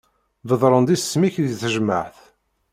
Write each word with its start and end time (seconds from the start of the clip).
Bedren-d 0.47 0.89
isem-ik 0.95 1.35
di 1.43 1.53
tejmaεt. 1.61 2.17